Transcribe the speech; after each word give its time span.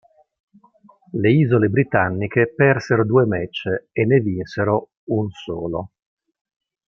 Le 1.21 1.29
isole 1.31 1.67
britanniche 1.69 2.49
persero 2.55 3.05
due 3.05 3.27
match 3.27 3.67
e 3.91 4.03
ne 4.03 4.17
vinsero 4.17 4.93
un 5.11 5.29
solo. 5.29 5.91